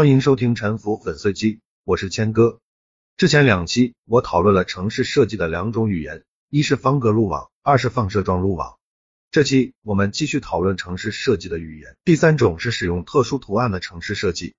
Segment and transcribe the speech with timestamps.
[0.00, 2.58] 欢迎收听沉浮粉碎机，我是谦哥。
[3.18, 8.78] 之前两期我讨论了城市设计的两种语言，一是方格路网，二是放射状路网。
[9.30, 14.54] 这期我们继续讨论城市设计的语言，第三种是使用特殊图案的城市设计。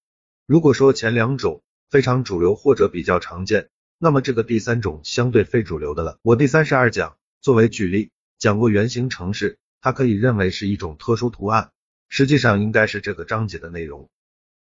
[0.46, 3.67] 如果说前两种非常主流或者比较常见，
[3.97, 6.19] 那么这个第三种相对非主流的了。
[6.21, 11.71] 我第三十二讲作为举例讲过圆形城市，它可以认为是一种特殊图案，
[12.10, 14.08] 实际上应该是这个章节的内容。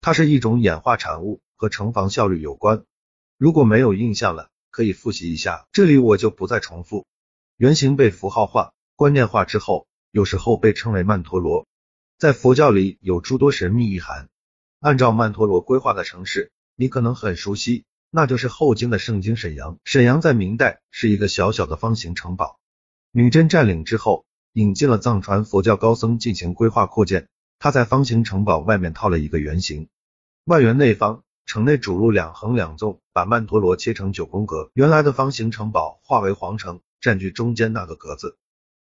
[0.00, 2.84] 它是一种演化产物，和城防效率有关。
[3.36, 7.06] 如果没有印象了，可以复习一下，这里我就不再重复。
[7.56, 11.66] 原型被符号化、观念化之后，有时候被称为曼陀罗，
[12.18, 14.28] 在佛教里有诸多神秘意涵。
[14.80, 19.78] 按照曼陀罗规划的城市，你可能很熟悉，那就是后金的圣经沈阳。
[19.84, 22.58] 沈阳在明代是一个小小的方形城堡，
[23.12, 27.28] 女真占领之后，引进了藏传佛教高僧进行规划扩建。
[27.62, 29.90] 他在方形城堡外面套了一个圆形，
[30.46, 34.70] 外圆内方，城内主路两横两纵，把曼陀罗切成九宫格。
[34.72, 38.38] 原来的方形城堡化为皇城，占据中间那个格子，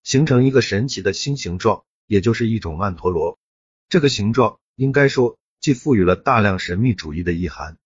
[0.01, 3.37] 形成一个神奇的新形状，也就是一种曼陀罗。
[3.89, 7.77] 这个形状应该说既赋予了大量神秘主义的意涵，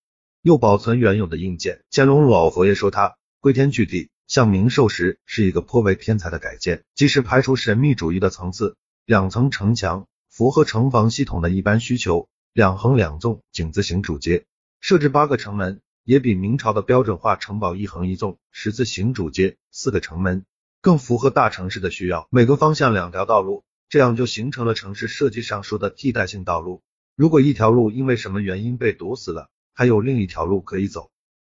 [0.41, 1.83] 又保存原有的硬件。
[1.91, 10.07] 乾隆老佛爷说他归天具地，向明寿时是一个颇为天才的改建，即使排除神秘主义的层次，两层城墙。
[10.29, 14.45] 符合城防系统的一般需求，两横两纵井字形主街，
[14.79, 20.45] 设置八个城门，也比明朝的标准化城堡一横一纵十字形主街四个城门
[20.81, 22.27] 更符合大城市的需要。
[22.29, 26.81] 每个方向两条道路，这样就形成了城市设计上说的替代性道路。
[27.15, 31.09] 如果一条路因为什么原因被堵死了，还有另一条路可以走，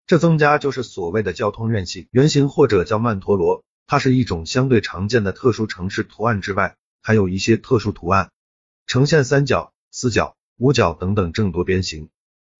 [0.07, 2.07] 这增加就是所谓的交通韧性。
[2.11, 8.31] 圆形或者叫曼陀罗，它是一种相对常见的特殊城市图案之外，还有一些特殊图案。
[8.89, 12.09] 呈现三角、四角、五角等等正多边形，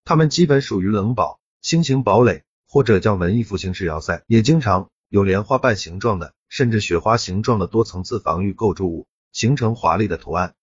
[0.04, 10.54] 它们基本属于冷堡、星形堡垒或者叫文艺复兴式要塞，也经常有莲花瓣形状的，甚至雪花形状的多层次防御构筑物，形成华丽的图案。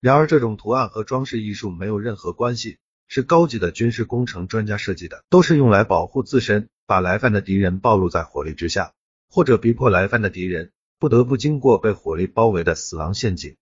[0.00, 8.92] 然而，这种图案和装饰艺术没有任何关系，是高级的军事工程专家设计的，都是用来保护自身，把来犯的敌人暴露在火力之下，
[9.30, 13.54] 或者逼迫来犯的敌人不得不经过被火力包围的死亡陷阱。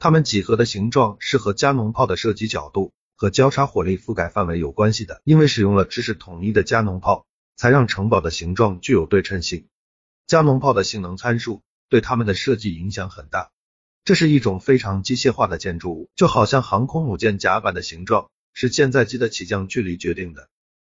[0.00, 9.66] 它们几何的形状是和加农炮的射击角度和交叉火力覆盖范围有关系的，因为使用了知识统一的加农炮，才让城堡的形状具有对称性。
[10.26, 13.50] 加农炮的性能参数对它们的设计影响很大。
[14.02, 20.48] 这是一种非常机械化的建筑物，就好像航空母舰甲板的形状是舰载机的起降距离决定的。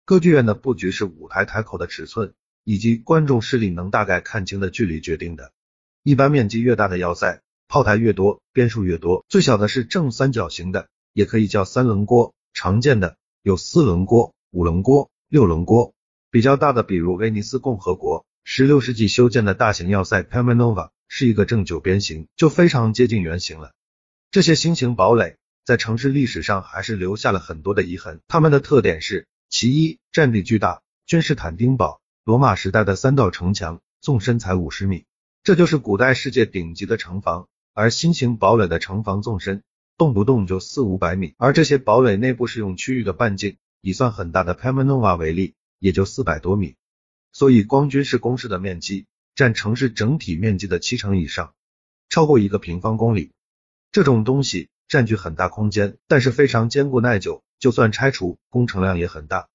[0.05, 5.51] 歌剧院的布局是舞台台口的尺寸以及观众视力能大概看清的距离决定的。
[6.03, 7.41] 一般面积越大的要塞。
[7.71, 9.23] 炮台越多，边数越多。
[9.29, 12.33] 最小的是正三角形的，也可以叫三棱锅。
[12.53, 15.93] 常见的有四棱锅、五棱锅、六棱锅。
[16.29, 23.71] 比较大的，比如威尼斯共和国十六世纪修建的大型要塞 p a m a n o v a 是一个正九边形，就非常接近圆形了。
[24.31, 28.19] 这些新型堡垒在城市历史上还是留下了很多的遗痕。
[28.27, 35.05] 它们的特点是：其一，占地巨大，君士坦丁堡罗马时代的三道城墙，纵深才五十米，
[35.45, 37.47] 这就是古代世界顶级的城防。
[37.73, 39.63] 而新型堡垒的城防纵深
[39.97, 46.75] 动不动就四五百米，而这些堡垒内部适用区域的半径，以算很大的 p a m a n o v a 为例，也就四百多米，
[47.31, 49.05] 所以光军事工事的面积
[49.35, 51.53] 占城市整体面积的七成以上，
[52.09, 53.31] 超过一个平方公里。
[53.91, 59.49] 这种东西占据很大空间，但是非常坚固耐久，就算拆除，工程量也很大。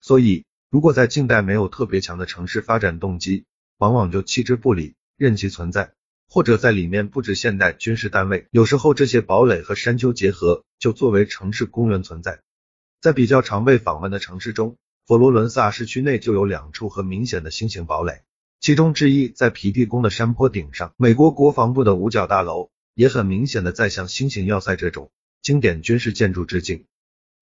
[0.00, 3.44] 所以，如果在近代没有特别强的城市发展动机，
[3.78, 5.92] 往往就弃之不理，任其存在。
[6.30, 12.40] 或者在里面布置现代军事单位，有时候这些堡垒和山丘结合，就作为城市公园存在。
[13.00, 18.22] 在比较常被访问的城市中，佛罗伦萨市区内就有两处很明显的新型堡垒，
[18.60, 26.84] 其中之一在皮蒂宫的山坡顶上，美国国防部的五角大楼也很明显的在向新型要塞这种经典军事建筑致敬。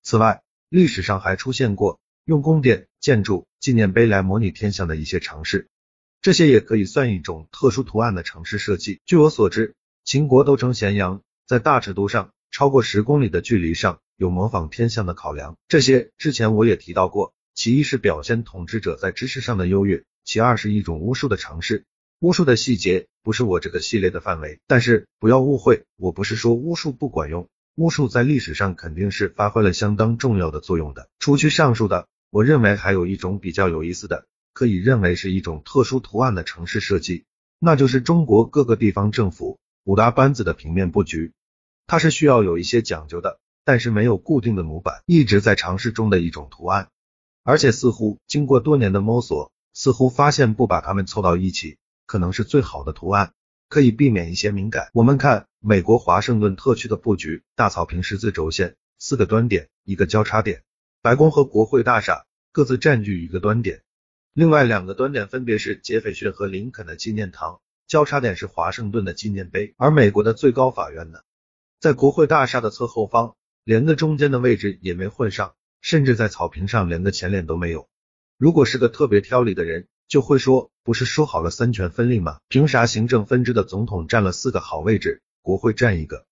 [0.02, 5.66] 此外，历史上还出现过用宫殿、建筑、纪念碑来模拟天象的一些尝试。
[6.26, 9.00] 这些也可以算一种特殊图案的城市设计。
[9.06, 15.56] 据我所知，秦国都城咸阳在大尺度上超过十公里的距离上有模仿天象的考量。
[15.68, 21.84] 这些之前我也提到过，其一是表现统治者在知识上的优越，其二是一种巫术的尝试。
[22.18, 31.08] 巫术的细节不是我这个系列的范围，但是不要误会，我不是说巫术不管用，巫术在历史上肯定是发挥了相当重要的作用的。
[31.20, 34.26] 除去上述的，我认为还有一种比较有意思的。
[34.56, 37.26] 可以认为是一种特殊图案的城市设计，
[37.58, 41.34] 那就是中国各个地方政府五大班子的平面布局。
[41.86, 46.88] 它是需要有一些讲究的，但是没有固定的模板，一直在尝试中的一种图案。
[47.42, 51.76] 而且似乎经过多年的摸索，似乎发现不把它们凑到一起，
[52.06, 53.34] 可能是最好的图案，
[53.68, 54.88] 可以避免一些敏感。
[54.94, 60.62] 我们看美国华盛顿特区的布局，大草坪十字轴线，四个端点，一个交叉点，
[61.02, 63.82] 白宫和国会大厦各自占据一个端点，
[64.36, 69.72] 另外两个端点分别是杰斐逊和林肯的纪念堂，交叉点是华盛顿的纪念碑。
[69.78, 71.20] 而美国的最高法院呢，
[71.80, 73.34] 在国会大厦的侧后方。
[73.64, 77.88] 连个中间的位置也没混上，甚至在草坪上连个前脸都没有。
[78.36, 82.38] 如果是个特别挑理的人，就会说，不是说好了三权分立吗？
[82.48, 86.26] 凭啥行政分支的总统占了四个好位置，国会占一个，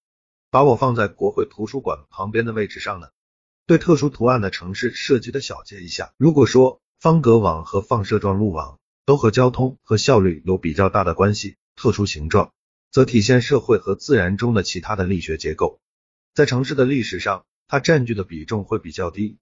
[0.51, 3.09] 把我放在国会图书馆旁边的位置上呢？
[3.67, 12.55] 对特殊图案的城市设计的小结一下，如果说方格网和放射状路网都和交通和效率有比较大的关系，特殊形状
[12.91, 15.81] 则体现社会和自然中的其他的力学结构。
[16.33, 19.37] 在城市的历史上，它占据的比重会比较低，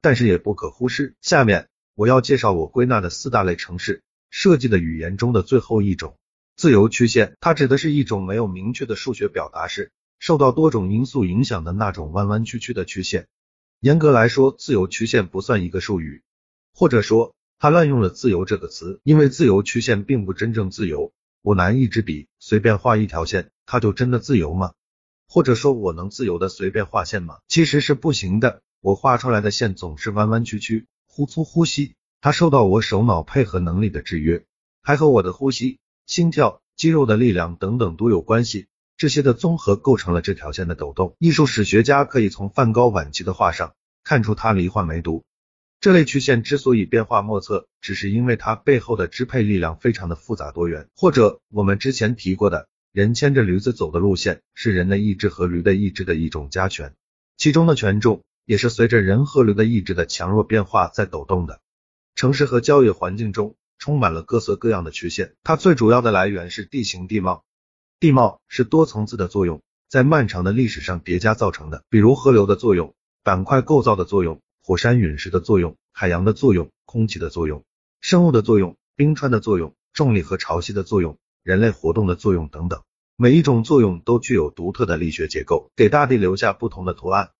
[0.00, 1.14] 但是也不可忽视。
[1.20, 6.16] 下面我要介绍我归纳的四大类城市设计的语言中的最后一种——
[6.56, 7.36] 自由曲线。
[7.40, 13.28] 它指的是一种没有明确的数学表达式，受到多种因素影响的那种弯弯曲曲的曲线。
[13.80, 16.22] 严格来说，自由曲线不算一个术语，
[16.74, 21.12] 或者说他滥用了“自由”这个词，因为自由曲线并不真正自由。
[21.42, 24.72] 我拿一支笔随便画一条线，它就真的自由吗？
[25.28, 27.38] 或者说我能自由的随便画线吗？
[27.48, 28.62] 其实是不行的。
[28.80, 34.44] 我画出来的线总是弯弯曲曲，忽粗忽细，它受到我手脑配合能力的制约，
[34.82, 38.66] 还和我的呼吸、心跳、肌肉的力量等等都有关系。
[38.96, 41.16] 这些的综合构成了这条线的抖动。
[41.18, 45.24] 艺术史学家可以从梵高晚期的画上看出他罹患梅毒。
[45.82, 50.88] 这类曲线之所以变化莫测，只是因为它背后的支配力量非常的复杂多元。
[50.94, 52.68] 或者我们之前提过的。
[52.92, 56.94] 人牵着驴子走的路线是人的意志和驴的意志的一种加权，
[57.38, 61.60] 其中的权重也是随着人和驴的意志的强弱变化在抖动的。
[62.14, 67.44] 城市和郊野环境中充满了各色各样的曲线，它最主要的来源是地形地貌。
[67.98, 72.94] 地貌是多层次的作用，在漫长的历史上叠加造成的，比如河流的作用、
[73.24, 77.64] 板块构造的作用、火山陨石的作用、海洋的作用、空气的作用、
[78.00, 81.18] 生物的作用、冰川的作用、重力和潮汐的作用。
[81.42, 82.84] 人类活动的作用等等，
[83.16, 87.30] 每一种作用都具有独特的力学结构，给大地留下不同的图案。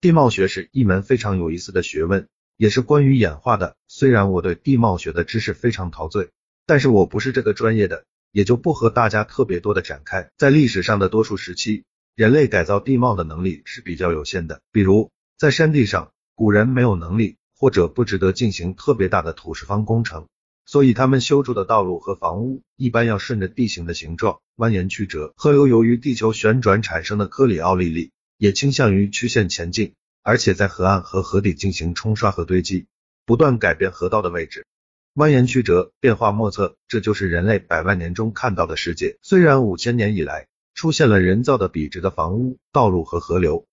[0.00, 3.76] 地貌学是一门非常有意思的学问，也是关于演化的。
[3.88, 6.30] 虽然我对地貌学的知识非常陶醉，
[6.64, 10.30] 但是我不是这个专业的，也就不和大家特别多的展开。
[10.38, 11.84] 在历史上的多数时期，
[12.14, 16.10] 人类改造地貌的能力是比较有限的，比如在山地上，
[16.42, 20.26] 古人没有能力或者不值得进行特别大的土石方工程。
[20.66, 25.32] 所以他们修筑的道路和房屋一般要顺着地形的形状蜿蜒曲折。
[25.36, 29.94] 河流由于地球旋转产生的科里奥利力，也倾向于曲线前进，
[30.24, 32.86] 而且在河岸和河底进行冲刷和堆积，
[33.24, 34.66] 不断改变河道的位置，
[35.14, 36.76] 蜿蜒曲折，变化莫测。
[36.88, 39.16] 这就是人类百万年中看到的世界。
[39.22, 43.64] 虽然五千年以来出现了人造的笔直的房屋、道路和河流，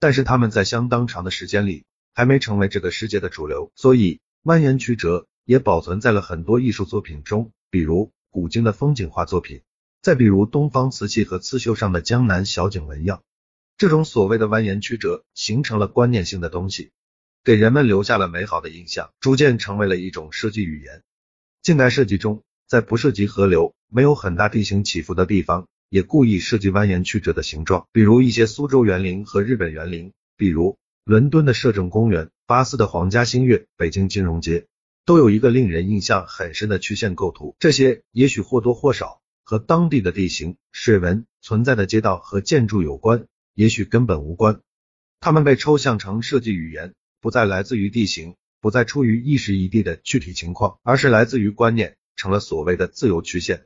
[0.00, 1.84] 但是他们在相当长的时间里
[2.18, 3.70] 还没成为这个世界的主流。
[3.76, 5.28] 所以蜿蜒曲折。
[5.48, 9.62] 也保存在了很多艺术作品中，比如古今的风景画作品，
[10.02, 13.22] 再比如东方瓷器和刺绣上的江南小景纹样。
[13.78, 16.90] 这种所谓的蜿蜒曲折，形成了观念性的东西，
[17.44, 21.02] 给人们留下了美好的印象，逐渐成为了一种设计语言。
[21.62, 30.76] 近代设计中，在不涉及河流、没有很大地形起伏的地方，也故意设计蜿蜒曲折的形状，比如一些苏州园林和日本园林，比如
[31.08, 34.66] 伦敦的摄政公园、巴斯的皇家新月、北京金融街。
[35.06, 43.24] 都有一个令人印象很深的曲线构图，这些也许或多或少和当地的地形、水文、存在的街道和建筑有关，
[43.54, 44.60] 也许根本无关。
[45.18, 53.64] 它们被抽象成设计语言，不再来自于地形，不再出于一时一地的具体情况，而是来自于观念，成了所谓的自由曲线。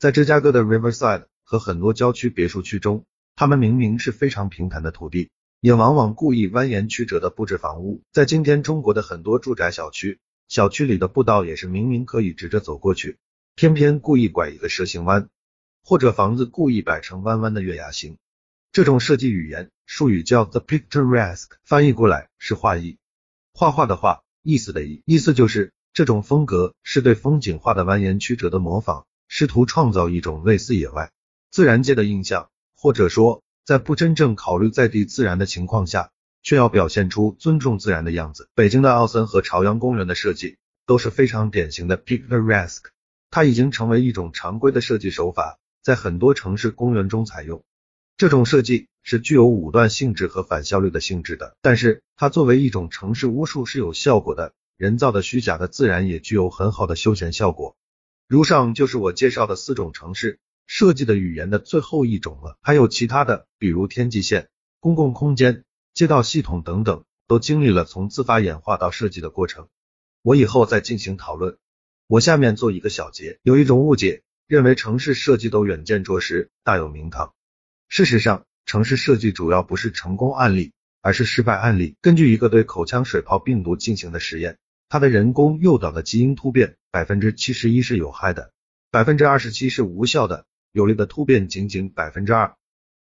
[0.00, 3.04] 在芝加哥的 Riverside 和很多郊区别墅区中，
[3.36, 5.30] 它们明明是非常平坦的土地，
[5.62, 8.02] 也往往故意蜿蜒曲折的布置房屋。
[8.10, 10.18] 在今天中国的很多住宅小区。
[10.48, 13.16] 小区里的步道也是明明可以直着走过去，
[13.54, 15.28] 偏偏故意拐一个蛇形弯，
[15.84, 18.16] 或者房子故意摆成弯弯的月牙形。
[18.72, 22.98] 这种设计语言术语叫 the picturesque，翻译过来是画意，
[23.54, 31.12] 画画的画，意思的意，意思就是这种风格是对风景画的蜿蜒曲折的模仿，试图创造一种类似野外
[31.52, 36.10] 自然界的印象，或者说在不真正考虑在地自然的情况下。
[36.44, 38.48] 却要表现出尊重自然的样子。
[38.54, 42.86] 北京的奥森和朝阳公园的设计都是非常典型的 picturesque，
[43.30, 47.62] 它已经成为一种常规的设计手法，在很多城市公园中采用。
[48.16, 57.76] 这种设计是具有武断性质和反效率的性质的，但是它作为一种城市巫术是有效果的，人造的虚假的自然也具有很好的休闲效果。
[58.26, 64.48] 如上就是我介绍的四种城市设计的语言的最后一种了，还有其他的，比如天际线、
[64.80, 65.64] 公共空间、
[65.94, 69.68] 街道系统等等，都经历了从自发演化到设计的过程。
[70.22, 71.58] 我以后再进行讨论。
[72.06, 77.32] 我下面做一个小结，有一种误解，认为城市设计都远见卓识，大有名堂。
[77.88, 81.96] 事实上，城市设计主要不是成功案例，而是失败案例。
[82.00, 88.52] 根据一个对口腔水泡病毒进行的实验，它的人工诱导的基因突变百分之七十一是有害的，
[88.90, 92.56] 百分之二十七是无效的，有利的突变仅仅百分之二。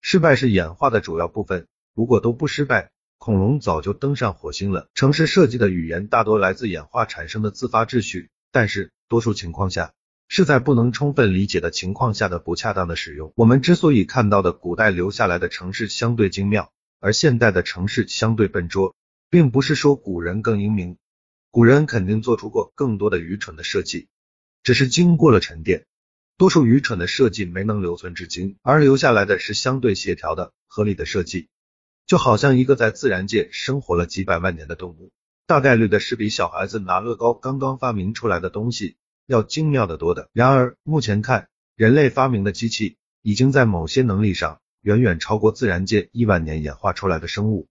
[0.02, 2.92] 失败是演化的主要部分，如果都不失败。
[3.18, 4.90] 恐龙早就登上火星了。
[4.94, 9.94] 城市设计的语言大多来自演化产生的自发秩序，但是多数情况下
[10.28, 13.34] 是在不能充分理解的情况下的不恰当的使用。
[13.36, 18.96] 我们之所以看到的古代留下来的城市相对精妙，而现代的城市相对笨拙，
[19.30, 20.98] 并不是说古人更英明，
[21.50, 24.08] 古人肯定做出过更多的愚蠢的设计，
[24.62, 25.86] 只是经过了沉淀，
[26.38, 31.48] 多数愚蠢的设计没能留存至今，而留下来的是相对协调的合理的设计。
[32.06, 35.14] 就好像一个在自然界生活了几百万年的动物，
[35.48, 40.30] 大概率的是比小孩子拿乐高刚刚发明出来的东西要精妙的多的。
[40.34, 47.70] 然而目前看，人类发明的机器已经在某些能力上远远超过自然界亿万年演化出来的生物，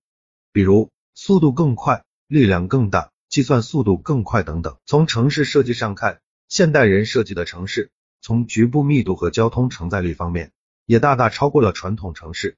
[0.52, 4.78] 比如速度更快、力量更大、计算速度更快等等。
[4.86, 7.92] 从城市设计上看，现代人设计的城市，
[8.24, 10.50] 从局部密度和交通承载力方面，
[10.86, 12.56] 也大大超过了传统城市。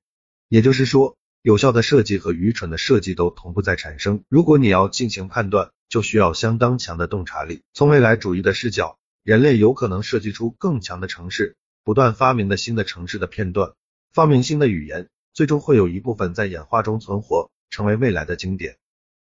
[0.49, 1.17] 也就是说。
[1.43, 4.25] 有效的设计和愚蠢的设计都同步在产生。
[4.29, 7.63] 如果你要进行判断，就需要相当强的洞察力。
[7.73, 11.55] 从未来主义的视角，人类有可能设计出更强的城市，
[11.85, 13.75] 不断发明的新的城市的片段，
[14.13, 18.77] 发明新的语言，最终会有一部分在演化中存活，成为未来的经典。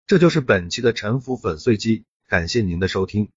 [0.05, 3.29] 这就是本期的沉浮粉碎机，感谢您的收听。